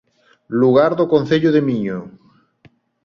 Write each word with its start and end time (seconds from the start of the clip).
Lugar 0.61 0.91
do 0.97 1.05
Concello 1.13 1.49
de 1.51 1.61
Miño 1.67 1.99